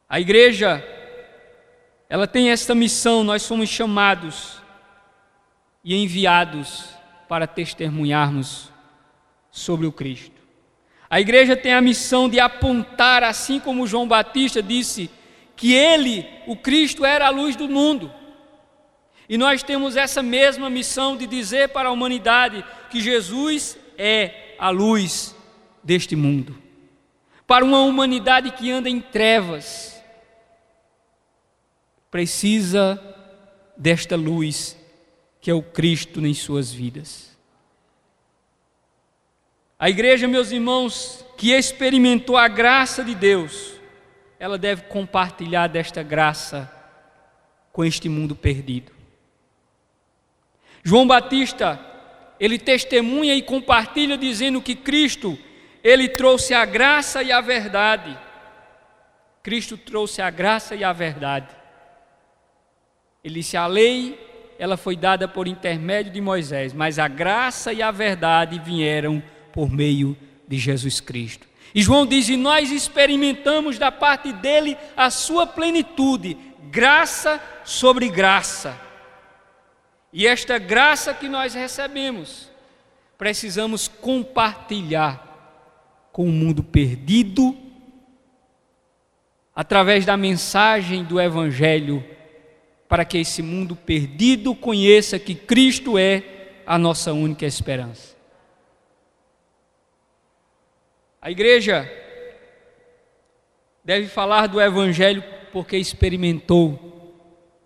A 0.08 0.20
igreja, 0.20 0.84
ela 2.10 2.28
tem 2.28 2.50
esta 2.50 2.74
missão, 2.74 3.24
nós 3.24 3.42
somos 3.42 3.68
chamados 3.68 4.62
e 5.84 5.96
enviados 5.96 6.90
para 7.28 7.46
testemunharmos 7.46 8.70
sobre 9.52 9.86
o 9.86 9.92
Cristo. 9.92 10.38
A 11.10 11.20
igreja 11.20 11.56
tem 11.56 11.74
a 11.74 11.82
missão 11.82 12.30
de 12.30 12.40
apontar, 12.40 13.24
assim 13.24 13.60
como 13.60 13.88
João 13.88 14.08
Batista 14.08 14.62
disse, 14.62 15.10
que 15.56 15.74
ele, 15.74 16.26
o 16.46 16.56
Cristo, 16.56 17.04
era 17.06 17.28
a 17.28 17.32
luz 17.32 17.56
do 17.56 17.68
mundo. 17.68 18.12
E 19.30 19.38
nós 19.38 19.62
temos 19.62 19.96
essa 19.96 20.24
mesma 20.24 20.70
missão 20.70 21.18
de 21.18 21.28
dizer 21.28 21.70
para 21.70 21.90
a 21.90 21.92
humanidade 21.92 22.64
que 22.90 23.02
Jesus 23.02 23.78
é 23.98 24.56
a 24.58 24.70
luz 24.70 25.36
deste 25.84 26.16
mundo. 26.16 26.58
Para 27.46 27.66
uma 27.66 27.82
humanidade 27.82 28.52
que 28.52 28.72
anda 28.72 28.90
em 28.90 29.02
trevas, 29.02 30.02
precisa 32.10 33.02
desta 33.76 34.16
luz 34.16 34.78
que 35.40 35.52
é 35.52 35.54
o 35.54 35.62
Cristo 35.62 36.26
em 36.26 36.34
suas 36.34 36.72
vidas. 36.72 37.38
A 39.80 39.90
igreja, 39.90 40.28
meus 40.28 40.52
irmãos, 40.52 41.24
que 41.38 41.52
experimentou 41.52 42.36
a 42.36 42.48
graça 42.48 43.04
de 43.04 43.14
Deus, 43.14 43.74
ela 44.40 44.58
deve 44.58 44.84
compartilhar 44.84 45.68
desta 45.68 46.02
graça 46.02 46.72
com 47.72 47.86
este 47.86 48.10
mundo 48.10 48.36
perdido. 48.36 48.97
João 50.88 51.06
Batista, 51.06 51.78
ele 52.40 52.58
testemunha 52.58 53.36
e 53.36 53.42
compartilha 53.42 54.18
dizendo 54.18 54.62
que 54.62 54.74
Cristo 54.74 55.38
ele 55.84 56.08
trouxe 56.08 56.54
a 56.54 56.64
graça 56.64 57.22
e 57.22 57.30
a 57.30 57.42
verdade. 57.42 58.18
Cristo 59.44 59.76
trouxe 59.76 60.22
a 60.22 60.30
graça 60.30 60.76
e 60.76 60.86
a 60.86 60.94
verdade. 60.94 61.54
Ele 63.22 63.42
disse: 63.42 63.58
a 63.58 63.68
lei, 63.68 64.18
ela 64.58 64.78
foi 64.78 64.96
dada 64.96 65.28
por 65.28 65.46
intermédio 65.46 66.14
de 66.14 66.22
Moisés, 66.22 66.72
mas 66.72 66.98
a 66.98 67.10
graça 67.10 67.74
e 67.74 67.82
a 67.82 67.92
verdade 67.92 68.58
vieram 68.58 69.22
por 69.52 69.70
meio 69.70 70.16
de 70.48 70.58
Jesus 70.58 71.02
Cristo. 71.02 71.46
E 71.76 71.82
João 71.82 72.06
diz: 72.06 72.30
e 72.30 72.38
nós 72.38 72.72
experimentamos 72.72 73.78
da 73.78 73.92
parte 73.92 74.32
dele 74.32 74.78
a 74.96 75.10
sua 75.10 75.46
plenitude, 75.46 76.38
graça 76.72 77.44
sobre 77.66 78.08
graça. 78.08 78.87
E 80.18 80.26
esta 80.26 80.58
graça 80.58 81.14
que 81.14 81.30
nós 81.30 81.54
recebemos, 81.54 82.50
precisamos 83.20 83.88
compartilhar 83.88 86.10
com 86.12 86.24
o 86.24 86.32
mundo 86.32 86.64
perdido, 86.64 87.56
através 89.56 90.08
da 90.08 90.18
mensagem 90.18 91.04
do 91.04 91.22
Evangelho, 91.22 92.04
para 92.90 93.06
que 93.06 93.20
esse 93.20 93.44
mundo 93.44 93.76
perdido 93.76 94.56
conheça 94.56 95.20
que 95.20 95.36
Cristo 95.36 96.00
é 96.00 96.24
a 96.66 96.80
nossa 96.80 97.14
única 97.14 97.46
esperança. 97.46 98.18
A 101.22 101.30
igreja 101.30 101.88
deve 103.84 104.08
falar 104.08 104.48
do 104.48 104.60
Evangelho 104.60 105.24
porque 105.54 105.78
experimentou 105.78 107.14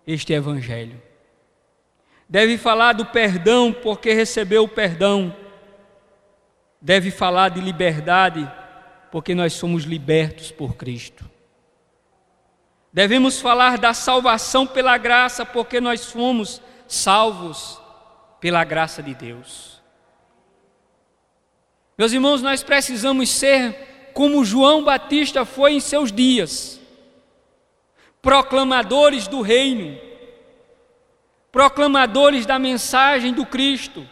este 0.06 0.34
Evangelho. 0.34 1.02
Deve 2.32 2.58
falar 2.58 2.94
do 2.94 3.06
perdão 3.06 3.72
porque 3.72 4.12
recebeu 4.12 4.64
o 4.64 4.68
perdão 4.68 5.36
deve 6.82 7.12
falar 7.12 7.50
de 7.50 7.62
liberdade, 7.62 8.52
porque 9.12 9.36
nós 9.36 9.54
somos 9.54 9.84
libertos 9.84 10.52
por 10.52 10.76
Cristo. 10.76 11.30
Devemos 12.92 13.40
falar 13.40 13.78
da 13.78 13.94
salvação 13.94 14.66
pela 14.66 14.98
graça, 14.98 15.46
porque 15.46 15.80
nós 15.80 16.12
fomos 16.12 16.62
salvos 16.88 17.80
pela 18.40 18.64
graça 18.64 19.04
de 19.04 19.14
Deus. 19.14 19.80
Meus 21.98 22.12
irmãos, 22.12 22.42
nós 22.42 22.64
precisamos 22.64 23.30
ser 23.30 24.10
como 24.14 24.44
João 24.44 24.84
Batista 24.84 25.46
foi 25.46 25.74
em 25.74 25.80
seus 25.80 26.12
dias, 26.12 26.82
proclamadores 28.22 29.28
do 29.28 29.42
reino, 29.42 29.98
proclamadores 31.52 32.46
da 32.46 32.58
mensagem 32.58 33.34
do 33.34 33.46
Cristo 33.46 34.08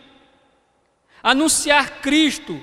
anunciar 1.24 2.02
Cristo 2.02 2.62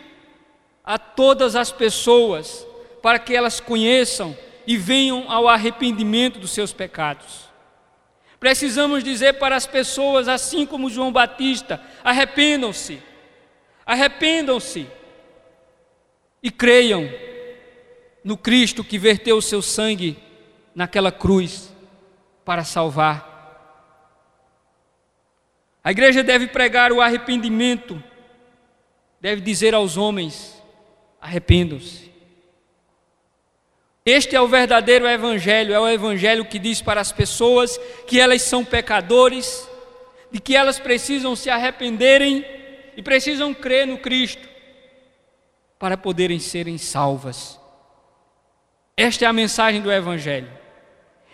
a 0.85 0.99
todas 0.99 1.56
as 1.56 1.73
pessoas, 1.73 2.66
para 3.02 3.18
que 3.18 3.35
elas 3.35 3.61
conheçam 3.61 4.37
e 4.66 4.76
venham 4.76 5.30
ao 5.30 5.49
arrependimento 5.49 6.38
dos 6.38 6.50
seus 6.50 6.73
pecados. 6.73 7.47
Precisamos 8.38 9.02
dizer 9.02 9.35
para 9.35 9.56
as 9.56 9.66
pessoas, 9.66 10.28
assim 10.28 10.66
como 10.66 10.90
João 10.90 11.12
Batista: 11.12 11.80
arrependam-se, 12.04 13.02
arrependam-se 13.85 14.87
e 16.42 16.50
creiam 16.50 17.09
no 18.23 18.37
Cristo 18.37 18.85
que 18.85 18.99
verteu 18.99 19.37
o 19.37 19.42
seu 19.42 19.62
sangue 19.62 20.18
naquela 20.75 21.11
cruz 21.11 21.73
para 22.45 22.64
salvar. 22.64 23.36
A 25.87 25.93
igreja 25.93 26.25
deve 26.25 26.49
pregar 26.49 26.90
o 26.90 27.00
arrependimento 27.00 28.02
deve 29.21 29.40
dizer 29.40 29.73
aos 29.73 29.96
homens: 29.96 30.61
arrependam-se. 31.20 32.11
Este 34.05 34.35
é 34.35 34.40
o 34.40 34.49
verdadeiro 34.49 35.07
evangelho, 35.07 35.72
é 35.72 35.79
o 35.79 35.88
evangelho 35.88 36.44
que 36.44 36.59
diz 36.59 36.83
para 36.83 37.01
as 37.01 37.12
pessoas 37.12 37.79
que 38.05 38.18
elas 38.18 38.42
são 38.42 38.64
pecadores, 38.64 39.68
de 40.33 40.40
que 40.40 40.57
elas 40.57 40.81
precisam 40.81 41.37
se 41.37 41.49
arrependerem 41.49 42.44
e 42.96 43.01
precisam 43.01 43.55
crer 43.55 43.87
no 43.87 43.99
Cristo 43.99 44.49
para 45.79 45.96
poderem 45.96 46.40
serem 46.40 46.79
salvas. 46.79 47.61
Esta 48.96 49.25
é 49.25 49.29
a 49.29 49.33
mensagem 49.33 49.81
do 49.81 49.92
evangelho. 49.92 50.51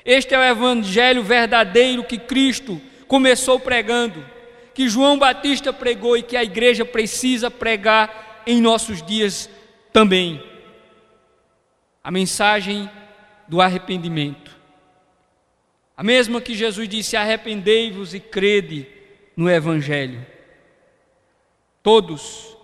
Este 0.04 0.34
é 0.34 0.38
o 0.38 0.44
evangelho 0.44 1.22
verdadeiro 1.22 2.04
que 2.04 2.18
Cristo 2.18 2.78
começou 3.08 3.58
pregando 3.58 4.22
que 4.74 4.88
João 4.88 5.18
Batista 5.18 5.72
pregou 5.72 6.16
e 6.16 6.22
que 6.22 6.36
a 6.36 6.44
igreja 6.44 6.84
precisa 6.84 7.50
pregar 7.50 8.42
em 8.46 8.60
nossos 8.60 9.02
dias 9.02 9.48
também. 9.92 10.42
A 12.02 12.10
mensagem 12.10 12.90
do 13.46 13.60
arrependimento. 13.60 14.56
A 15.96 16.02
mesma 16.02 16.40
que 16.40 16.54
Jesus 16.54 16.88
disse: 16.88 17.16
arrependei-vos 17.16 18.14
e 18.14 18.20
crede 18.20 18.86
no 19.36 19.48
Evangelho. 19.48 20.26
Todos 21.82 22.56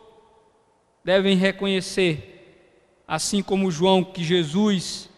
devem 1.04 1.36
reconhecer, 1.36 3.02
assim 3.06 3.42
como 3.42 3.70
João, 3.70 4.02
que 4.02 4.24
Jesus, 4.24 5.08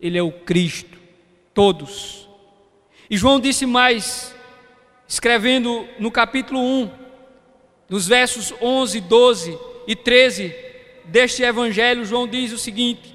Ele 0.00 0.18
é 0.18 0.22
o 0.22 0.32
Cristo. 0.32 0.98
Todos. 1.52 2.28
E 3.08 3.16
João 3.16 3.38
disse 3.38 3.66
mais: 3.66 4.33
escrevendo 5.06 5.86
no 5.98 6.10
capítulo 6.10 6.60
1, 6.60 6.90
nos 7.88 8.06
versos 8.06 8.52
11, 8.60 9.00
12 9.00 9.58
e 9.86 9.94
13 9.94 10.54
deste 11.04 11.42
evangelho, 11.42 12.04
João 12.04 12.26
diz 12.26 12.52
o 12.52 12.58
seguinte: 12.58 13.14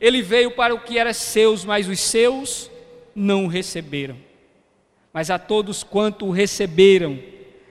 Ele 0.00 0.22
veio 0.22 0.50
para 0.50 0.74
o 0.74 0.80
que 0.80 0.98
era 0.98 1.12
seus, 1.12 1.64
mas 1.64 1.88
os 1.88 2.00
seus 2.00 2.70
não 3.14 3.44
o 3.44 3.48
receberam. 3.48 4.16
Mas 5.12 5.30
a 5.30 5.38
todos 5.38 5.82
quanto 5.82 6.26
o 6.26 6.30
receberam, 6.30 7.18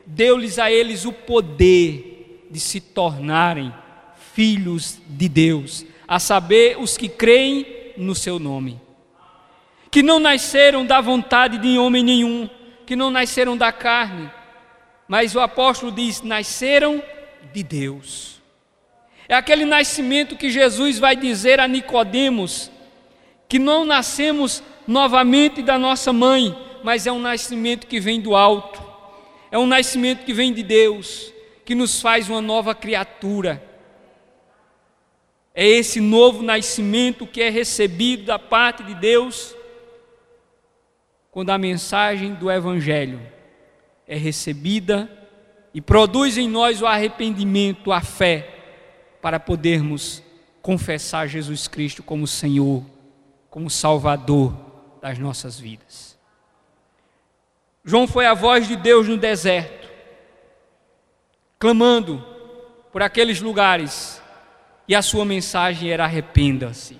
deu-lhes 0.05 0.59
a 0.59 0.71
eles 0.71 1.05
o 1.05 1.13
poder 1.13 2.47
de 2.49 2.59
se 2.59 2.79
tornarem 2.79 3.73
filhos 4.33 4.99
de 5.07 5.27
Deus, 5.27 5.85
a 6.07 6.19
saber, 6.19 6.77
os 6.79 6.95
que 6.95 7.09
creem 7.09 7.65
no 7.97 8.13
seu 8.13 8.37
nome, 8.37 8.79
que 9.89 10.03
não 10.03 10.19
nasceram 10.19 10.85
da 10.85 11.01
vontade 11.01 11.57
de 11.57 11.77
homem 11.77 12.03
nenhum, 12.03 12.49
que 12.87 12.95
não 12.95 13.11
nasceram 13.11 13.57
da 13.57 13.71
carne, 13.71 14.31
mas 15.07 15.35
o 15.35 15.39
apóstolo 15.41 15.91
diz: 15.91 16.21
nasceram 16.21 17.03
de 17.53 17.61
Deus. 17.61 18.41
É 19.27 19.35
aquele 19.35 19.65
nascimento 19.65 20.37
que 20.37 20.49
Jesus 20.49 20.97
vai 20.97 21.15
dizer 21.15 21.59
a 21.59 21.67
Nicodemos 21.67 22.71
que 23.49 23.59
não 23.59 23.85
nascemos 23.85 24.63
novamente 24.87 25.61
da 25.61 25.77
nossa 25.77 26.11
mãe, 26.11 26.57
mas 26.83 27.05
é 27.05 27.11
um 27.11 27.19
nascimento 27.19 27.87
que 27.87 27.99
vem 27.99 28.19
do 28.21 28.35
alto. 28.35 28.81
É 29.51 29.57
um 29.57 29.67
nascimento 29.67 30.25
que 30.25 30.33
vem 30.33 30.53
de 30.53 30.63
Deus, 30.63 31.33
que 31.65 31.75
nos 31.75 32.01
faz 32.01 32.29
uma 32.29 32.41
nova 32.41 32.73
criatura. 32.75 33.63
É 35.53 35.65
esse 35.65 35.99
novo 35.99 36.43
nascimento 36.43 37.25
que 37.25 37.41
é 37.41 37.49
recebido 37.49 38.25
da 38.25 38.37
parte 38.37 38.83
de 38.83 38.93
Deus 38.95 39.56
quando 41.37 41.51
a 41.51 41.57
mensagem 41.59 42.33
do 42.33 42.49
Evangelho 42.49 43.21
é 44.07 44.17
recebida 44.17 45.07
e 45.71 45.79
produz 45.79 46.35
em 46.35 46.49
nós 46.49 46.81
o 46.81 46.87
arrependimento, 46.87 47.91
a 47.91 48.01
fé, 48.01 48.55
para 49.21 49.39
podermos 49.39 50.23
confessar 50.63 51.27
Jesus 51.27 51.67
Cristo 51.67 52.01
como 52.01 52.25
Senhor, 52.25 52.83
como 53.51 53.69
Salvador 53.69 54.51
das 54.99 55.19
nossas 55.19 55.59
vidas. 55.59 56.17
João 57.85 58.07
foi 58.07 58.25
a 58.25 58.33
voz 58.33 58.67
de 58.67 58.75
Deus 58.75 59.07
no 59.07 59.15
deserto, 59.15 59.87
clamando 61.59 62.25
por 62.91 63.03
aqueles 63.03 63.39
lugares, 63.41 64.19
e 64.87 64.95
a 64.95 65.03
sua 65.03 65.23
mensagem 65.23 65.91
era: 65.91 66.03
arrependa-se, 66.03 66.97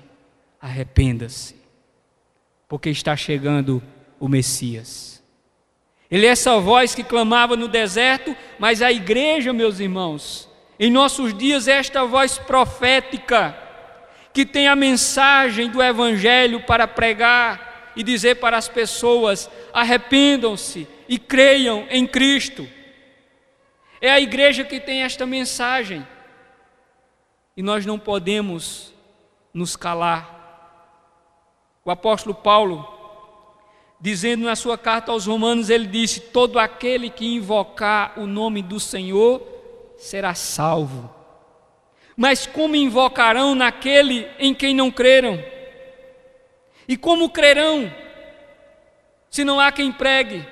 arrependa-se, 0.62 1.56
porque 2.68 2.92
está 2.92 3.16
chegando 3.16 3.82
o 4.20 4.28
Messias. 4.28 5.24
Ele 6.10 6.26
é 6.26 6.30
essa 6.30 6.58
voz 6.60 6.96
que 6.96 7.04
clamava 7.04 7.56
no 7.56 7.68
deserto, 7.68 8.36
mas 8.58 8.82
a 8.82 8.92
igreja, 8.92 9.52
meus 9.52 9.80
irmãos, 9.80 10.50
em 10.80 10.90
nossos 10.90 11.34
dias 11.34 11.68
é 11.68 11.74
esta 11.74 12.06
voz 12.06 12.38
profética, 12.38 13.58
que 14.34 14.46
tem 14.46 14.68
a 14.68 14.76
mensagem 14.76 15.70
do 15.70 15.82
Evangelho 15.82 16.64
para 16.66 16.88
pregar 16.88 17.92
e 17.96 18.04
dizer 18.04 18.36
para 18.36 18.58
as 18.58 18.70
pessoas: 18.70 19.50
arrependam-se 19.74 20.88
e 21.10 21.18
creiam 21.18 21.86
em 21.90 22.06
Cristo. 22.06 22.68
É 24.00 24.12
a 24.12 24.20
igreja 24.20 24.64
que 24.64 24.80
tem 24.80 25.04
esta 25.04 25.26
mensagem. 25.26 26.06
E 27.56 27.64
nós 27.64 27.86
não 27.86 27.98
podemos 27.98 28.94
nos 29.52 29.76
calar. 29.76 30.36
O 31.84 31.90
apóstolo 31.90 32.36
Paulo, 32.36 32.97
dizendo 34.00 34.46
na 34.46 34.56
sua 34.56 34.78
carta 34.78 35.12
aos 35.12 35.26
Romanos, 35.26 35.70
ele 35.70 35.88
disse: 35.88 36.20
Todo 36.20 36.60
aquele 36.60 37.10
que 37.10 37.26
invocar 37.26 38.14
o 38.18 38.26
nome 38.26 38.62
do 38.62 38.80
Senhor 38.80 39.42
será 39.98 40.34
salvo. 40.34 41.14
Mas 42.16 42.48
como 42.48 42.76
invocarão 42.76 43.54
naquele 43.54 44.28
em 44.40 44.54
quem 44.54 44.74
não 44.74 44.90
creram? 44.90 45.44
E 46.88 46.96
como 46.96 47.30
crerão 47.30 47.92
se 49.30 49.44
não 49.44 49.60
há 49.60 49.72
quem 49.72 49.92
pregue? 49.92 50.48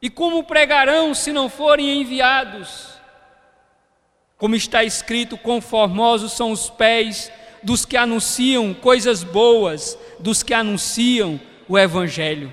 E 0.00 0.10
como 0.10 0.44
pregarão 0.44 1.14
se 1.14 1.32
não 1.32 1.48
forem 1.48 2.00
enviados? 2.00 2.88
Como 4.36 4.56
está 4.56 4.82
escrito, 4.82 5.38
conformosos 5.38 6.32
são 6.32 6.50
os 6.50 6.68
pés 6.68 7.32
dos 7.62 7.84
que 7.84 7.96
anunciam 7.96 8.74
coisas 8.74 9.22
boas, 9.22 9.96
dos 10.18 10.42
que 10.42 10.52
anunciam 10.52 11.40
o 11.68 11.78
Evangelho. 11.78 12.52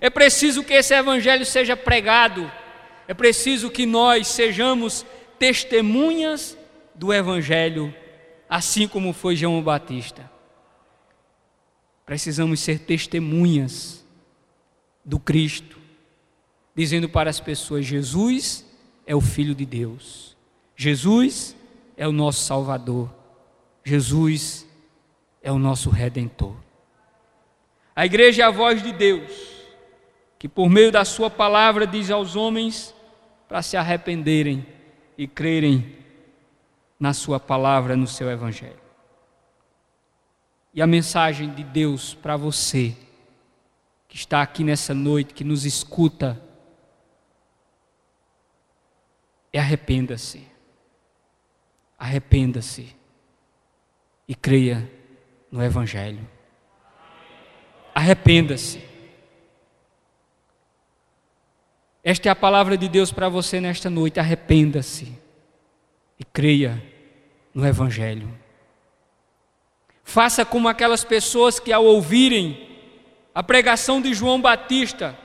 É 0.00 0.10
preciso 0.10 0.62
que 0.62 0.74
esse 0.74 0.94
Evangelho 0.94 1.44
seja 1.44 1.76
pregado, 1.76 2.50
é 3.08 3.14
preciso 3.14 3.70
que 3.70 3.86
nós 3.86 4.26
sejamos 4.26 5.06
testemunhas 5.38 6.56
do 6.94 7.12
Evangelho, 7.12 7.94
assim 8.48 8.88
como 8.88 9.12
foi 9.12 9.36
João 9.36 9.62
Batista. 9.62 10.30
Precisamos 12.04 12.60
ser 12.60 12.80
testemunhas 12.80 14.04
do 15.04 15.18
Cristo, 15.18 15.78
dizendo 16.74 17.08
para 17.08 17.30
as 17.30 17.40
pessoas: 17.40 17.84
Jesus 17.84 18.64
é 19.06 19.14
o 19.14 19.20
Filho 19.20 19.54
de 19.54 19.64
Deus, 19.64 20.36
Jesus 20.76 21.56
é 21.96 22.06
o 22.06 22.12
nosso 22.12 22.44
Salvador, 22.44 23.10
Jesus 23.84 24.66
é 25.42 25.50
o 25.50 25.58
nosso 25.58 25.90
Redentor. 25.90 26.65
A 27.96 28.04
igreja 28.04 28.42
é 28.42 28.44
a 28.44 28.50
voz 28.50 28.82
de 28.82 28.92
Deus, 28.92 29.32
que 30.38 30.46
por 30.46 30.68
meio 30.68 30.92
da 30.92 31.02
Sua 31.02 31.30
palavra 31.30 31.86
diz 31.86 32.10
aos 32.10 32.36
homens 32.36 32.94
para 33.48 33.62
se 33.62 33.74
arrependerem 33.74 34.66
e 35.16 35.26
crerem 35.26 35.96
na 37.00 37.14
Sua 37.14 37.40
palavra, 37.40 37.96
no 37.96 38.06
seu 38.06 38.30
Evangelho. 38.30 38.78
E 40.74 40.82
a 40.82 40.86
mensagem 40.86 41.48
de 41.54 41.64
Deus 41.64 42.12
para 42.12 42.36
você, 42.36 42.94
que 44.06 44.16
está 44.16 44.42
aqui 44.42 44.62
nessa 44.62 44.92
noite, 44.92 45.32
que 45.32 45.42
nos 45.42 45.64
escuta, 45.64 46.38
é 49.50 49.58
arrependa-se. 49.58 50.46
Arrependa-se 51.98 52.94
e 54.28 54.34
creia 54.34 54.86
no 55.50 55.64
Evangelho. 55.64 56.35
Arrependa-se. 57.96 58.84
Esta 62.04 62.28
é 62.28 62.30
a 62.30 62.36
palavra 62.36 62.76
de 62.76 62.90
Deus 62.90 63.10
para 63.10 63.26
você 63.26 63.58
nesta 63.58 63.88
noite. 63.88 64.20
Arrependa-se 64.20 65.18
e 66.20 66.22
creia 66.22 66.82
no 67.54 67.66
Evangelho. 67.66 68.28
Faça 70.04 70.44
como 70.44 70.68
aquelas 70.68 71.04
pessoas 71.04 71.58
que, 71.58 71.72
ao 71.72 71.86
ouvirem 71.86 72.68
a 73.34 73.42
pregação 73.42 73.98
de 73.98 74.12
João 74.12 74.42
Batista, 74.42 75.18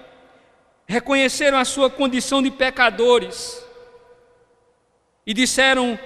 reconheceram 0.88 1.58
a 1.58 1.66
sua 1.66 1.90
condição 1.90 2.42
de 2.42 2.52
pecadores 2.52 3.62
e 5.28 5.34
disseram 5.34 6.00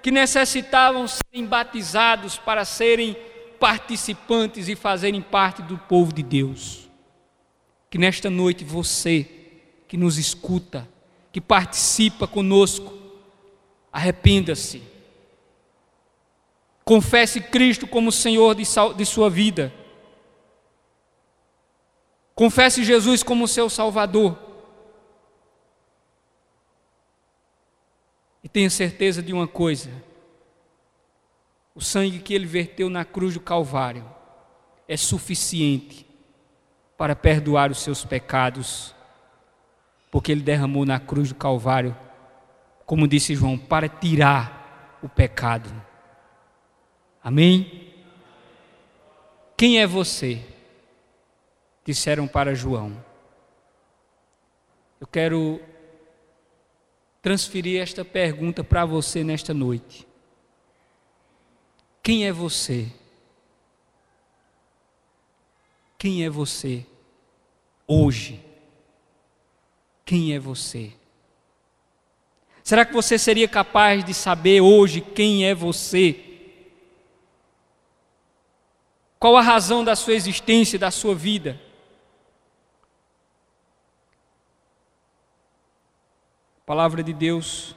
que 0.00 0.12
necessitavam 0.12 1.08
serem 1.08 1.44
batizados 1.44 2.38
para 2.38 2.64
serem 2.64 3.16
participantes 3.58 4.68
e 4.68 4.76
fazerem 4.76 5.20
parte 5.20 5.62
do 5.62 5.78
povo 5.78 6.12
de 6.12 6.22
Deus. 6.22 6.88
Que 7.88 7.98
nesta 7.98 8.28
noite 8.28 8.64
você 8.64 9.28
que 9.86 9.96
nos 9.96 10.18
escuta, 10.18 10.88
que 11.30 11.40
participa 11.40 12.26
conosco, 12.26 12.92
arrependa-se. 13.92 14.82
Confesse 16.84 17.40
Cristo 17.40 17.86
como 17.86 18.12
Senhor 18.12 18.54
de, 18.54 18.64
sua 19.06 19.30
vida. 19.30 19.72
Confesse 22.34 22.84
Jesus 22.84 23.22
como 23.22 23.48
seu 23.48 23.70
Salvador. 23.70 24.36
E 28.42 28.48
tenha 28.48 28.68
certeza 28.68 29.22
de 29.22 29.32
uma 29.32 29.48
coisa: 29.48 29.90
o 31.74 31.80
sangue 31.80 32.20
que 32.20 32.32
ele 32.32 32.46
verteu 32.46 32.88
na 32.88 33.04
cruz 33.04 33.34
do 33.34 33.40
Calvário 33.40 34.04
é 34.86 34.96
suficiente 34.96 36.06
para 36.96 37.16
perdoar 37.16 37.70
os 37.70 37.78
seus 37.78 38.04
pecados 38.04 38.94
porque 40.14 40.30
ele 40.30 40.42
derramou 40.42 40.86
na 40.86 41.00
cruz 41.00 41.30
do 41.30 41.34
Calvário, 41.34 41.96
como 42.86 43.08
disse 43.08 43.34
João, 43.34 43.58
para 43.58 43.88
tirar 43.88 44.96
o 45.02 45.08
pecado. 45.08 45.68
Amém? 47.20 47.92
Quem 49.56 49.80
é 49.80 49.88
você? 49.88 50.40
Disseram 51.84 52.28
para 52.28 52.54
João. 52.54 52.96
Eu 55.00 55.06
quero 55.08 55.60
transferir 57.20 57.82
esta 57.82 58.04
pergunta 58.04 58.62
para 58.62 58.84
você 58.84 59.24
nesta 59.24 59.52
noite. 59.52 60.06
Quem 62.04 62.26
é 62.26 62.30
você? 62.30 62.92
Quem 65.96 66.22
é 66.22 66.28
você 66.28 66.84
hoje? 67.88 68.44
Quem 70.04 70.34
é 70.34 70.38
você? 70.38 70.92
Será 72.62 72.84
que 72.84 72.92
você 72.92 73.18
seria 73.18 73.48
capaz 73.48 74.04
de 74.04 74.12
saber 74.12 74.60
hoje 74.60 75.00
quem 75.00 75.46
é 75.46 75.54
você? 75.54 76.22
Qual 79.18 79.34
a 79.34 79.40
razão 79.40 79.82
da 79.82 79.96
sua 79.96 80.12
existência, 80.12 80.78
da 80.78 80.90
sua 80.90 81.14
vida? 81.14 81.58
A 86.58 86.66
palavra 86.66 87.02
de 87.02 87.14
Deus 87.14 87.74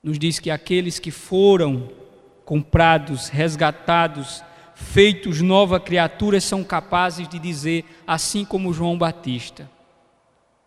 nos 0.00 0.16
diz 0.16 0.38
que 0.38 0.48
aqueles 0.48 1.00
que 1.00 1.10
foram 1.10 2.01
comprados, 2.44 3.28
resgatados, 3.28 4.42
feitos 4.74 5.40
nova 5.40 5.78
criatura, 5.78 6.40
são 6.40 6.64
capazes 6.64 7.28
de 7.28 7.38
dizer, 7.38 7.84
assim 8.06 8.44
como 8.44 8.72
João 8.72 8.98
Batista: 8.98 9.70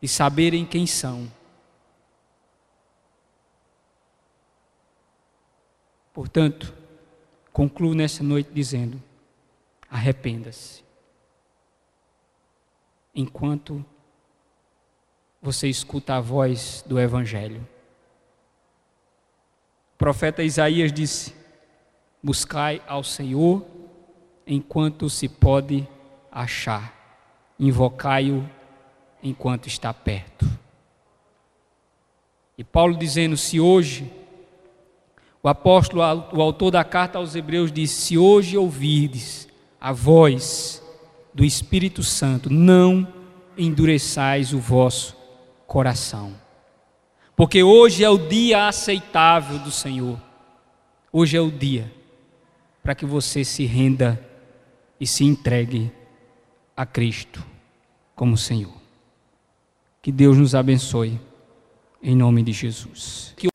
e 0.01 0.07
saberem 0.07 0.65
quem 0.65 0.88
são. 0.88 1.31
Portanto, 6.13 6.73
concluo 7.51 7.93
nessa 7.93 8.23
noite 8.23 8.49
dizendo: 8.53 9.01
arrependa-se. 9.89 10.83
Enquanto 13.13 13.85
você 15.41 15.67
escuta 15.67 16.15
a 16.15 16.19
voz 16.19 16.83
do 16.88 16.99
Evangelho. 16.99 17.65
O 19.93 19.97
profeta 19.97 20.41
Isaías 20.41 20.91
disse: 20.91 21.35
Buscai 22.25 22.81
ao 22.88 23.03
Senhor 23.03 23.63
enquanto 24.47 25.11
se 25.11 25.29
pode 25.29 25.88
achar, 26.31 26.91
invocai-o 27.59 28.49
enquanto 29.21 29.67
está 29.67 29.93
perto. 29.93 30.43
E 32.57 32.63
Paulo 32.63 32.97
dizendo: 32.97 33.38
se 33.38 33.59
hoje, 33.59 34.11
o 35.43 35.47
apóstolo, 35.47 36.01
o 36.33 36.41
autor 36.41 36.71
da 36.71 36.83
carta 36.83 37.19
aos 37.19 37.35
Hebreus 37.35 37.71
diz: 37.71 37.91
se 37.91 38.17
hoje 38.17 38.57
ouvirdes 38.57 39.47
a 39.79 39.91
voz 39.91 40.81
do 41.31 41.45
Espírito 41.45 42.01
Santo, 42.01 42.49
não 42.49 43.07
endureçais 43.55 44.51
o 44.51 44.57
vosso 44.57 45.15
coração. 45.67 46.33
Porque 47.35 47.61
hoje 47.61 48.03
é 48.03 48.09
o 48.09 48.17
dia 48.17 48.67
aceitável 48.67 49.59
do 49.59 49.69
Senhor. 49.69 50.19
Hoje 51.13 51.38
é 51.38 51.39
o 51.39 51.51
dia 51.51 51.93
para 52.86 52.93
que 52.93 53.04
você 53.04 53.43
se 53.43 53.65
renda 53.65 54.24
e 55.00 55.08
se 55.08 55.24
entregue 55.24 55.91
a 56.78 56.86
Cristo 56.86 57.43
como 58.15 58.38
Senhor. 58.38 58.76
Que 60.04 60.12
Deus 60.12 60.38
nos 60.38 60.54
abençoe. 60.54 61.19
Em 62.00 62.15
nome 62.15 62.43
de 62.43 62.52
Jesus. 62.52 63.34
Que... 63.36 63.54